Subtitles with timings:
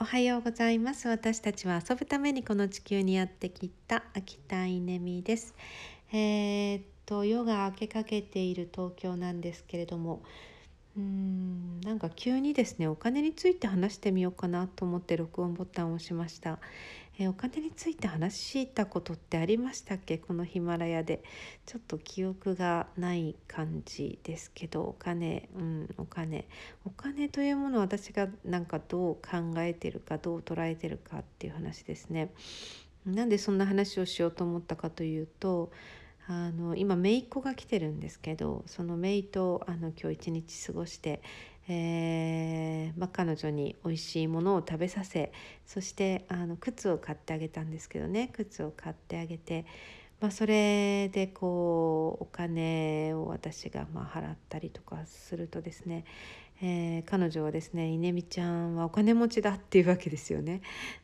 [0.00, 1.08] おはようございます。
[1.08, 5.56] 私たちは遊ぶためにこの地球にやってきた秋田いねみです。
[6.12, 10.22] えー、っと夜が明けかけている東京なんですけれども
[10.96, 16.60] うんなんか急にですねお金について話してみようかなと思って録音ボタンを押しました、
[17.20, 20.18] え、お金について話したことってありましたっけ？
[20.18, 21.24] このヒマラヤで。
[21.66, 26.46] ちょっと記憶がない感じですけどお金うんお金。
[26.84, 32.32] お金というものを私がなんかどう考えてるかどう捉えてるかっていう話ですね。
[33.04, 35.72] なんでそんな話をしようと思ったかというと
[36.28, 41.20] あの今姪っ子が来てるんですけどその姪とあの今日一日過ごして、
[41.68, 45.32] えーまあ、彼女に美味しいものを食べさせ
[45.66, 48.30] そしてあの靴を買ってあげたんですけどね。
[48.32, 49.66] 靴を買ってあげて、
[50.20, 56.04] まあ、それでこうお金を私がまあ払ったりとかするとですね
[56.60, 60.60] えー、彼女はですね稲美ちゃんはお金持ちだっていうわけですよね。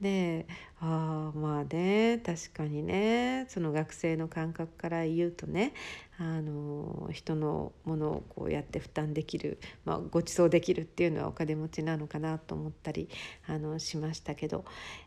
[0.00, 0.46] で
[0.80, 5.72] ああまあね確かにねその学生の感覚から言うとね
[6.18, 13.08] あの人のものをこうやって負担できる、まあ、ご馳走できるっていうのはお金持ちなのかなと思ったり
[13.46, 14.64] あのしましたけど、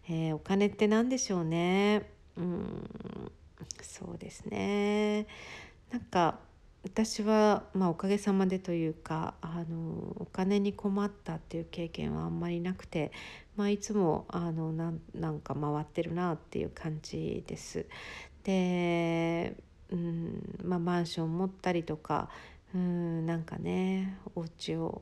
[0.08, 3.32] えー、お金って何でしょうねうん
[3.82, 5.28] そうですね
[5.92, 6.40] なんか
[6.84, 13.12] 私は、まあ、おかげさまでというかあのお金に困ったっていう経験はあんまりなくて、
[13.58, 17.86] まあ、いつもあのなんなんか回ってるなっていう感じです。
[18.44, 19.56] で、
[19.92, 22.30] うんまあ、マンション持ったりとか
[22.74, 25.02] うんなんかねお家を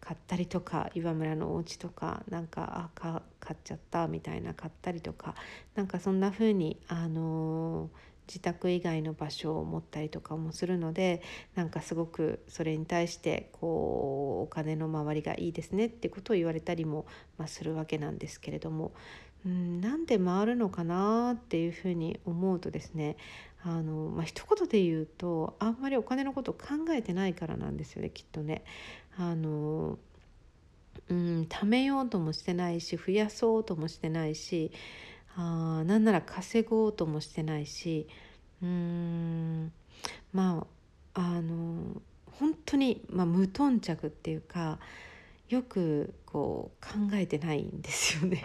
[0.00, 5.34] 買ったりとか岩村のお家とかなんかあか買っちゃったみたいな買ったりとか
[5.76, 11.22] なんかそんな風にあのー自宅以外の場所を持ったりとかもするので
[11.54, 17.06] なんかすごくそれに対してこうお金の回りがいいですねってことを言われたりも、
[17.38, 18.92] まあ、するわけなんですけれども
[19.44, 23.16] うんなんで回るのかなっていうふうに思うとですね
[23.62, 28.64] あの、まあ一言で言うとあんまりお金のことを考えてないからなんですよねきっとね。
[29.16, 29.98] あの
[31.08, 34.70] うん貯めようともしてないし増やそうともしてないし
[35.36, 38.06] あなんなら稼ごうともしてないし
[38.62, 39.72] うーん
[40.32, 40.66] ま
[41.14, 42.00] ああの
[42.38, 44.78] 本当に、まあ、無頓着っていうか
[45.48, 48.42] よくこう考えてないんですよね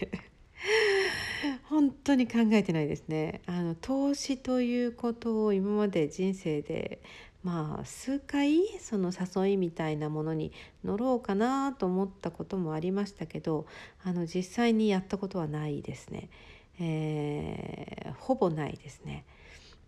[1.70, 7.02] 本当に考えてないですねあの投資ということを今まで人生で
[7.44, 10.52] まあ数回その誘いみたいなものに
[10.84, 13.66] 乗ろうかなと思ったこともありましたけど
[14.04, 16.30] あの実際にやったことはないですね。
[16.79, 19.25] えー、ほぼないですね。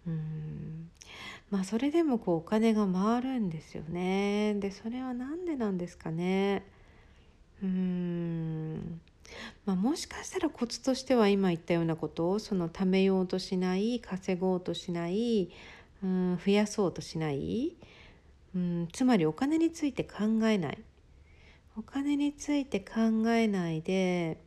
[0.07, 0.89] うん
[1.49, 4.55] まあそれでもこうお金が回るんですよね。
[4.55, 6.65] でそれは何でなんですかね。
[7.61, 9.01] うん
[9.65, 15.49] まあ、もしかしたらコツとしては今言ったようなことをその貯めようとしない稼ごうとしない
[16.03, 17.75] うん増やそうとしない
[18.55, 20.77] うんつまりお金について考えない
[21.77, 24.43] お金について考えないで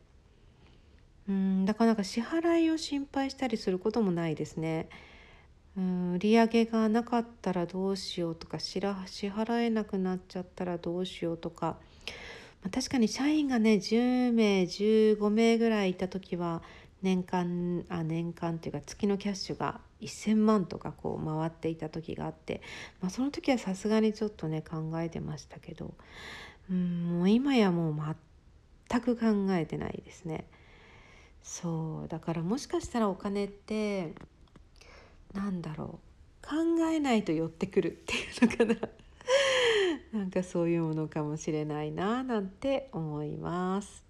[1.27, 4.89] うんだからなんか支払いを心配したりすることもないですね。
[5.77, 11.77] うん売り上げがなかったらどうしようとか支払えなくなっちゃったらどうしようとか、
[12.63, 16.61] まあ、確かに社員がね10名15名ぐらいいた時は
[17.01, 22.61] 年間あ年間っていうか月のキャッシュが1,000万とかこう回っていた時があって、
[23.01, 25.93] まあ、その時はさすがにちょっとね考えてましたけど
[26.71, 28.15] うんもう今やもう
[28.89, 30.45] 全く考えてないですね。
[31.45, 34.15] そうだからもしかしたらお金って
[35.33, 35.99] なんだろ
[36.43, 36.55] う考
[36.91, 38.17] えないと寄ってくるってい
[38.47, 38.89] うのかな
[40.19, 44.04] なんかそういうものかもしれないななんて思います。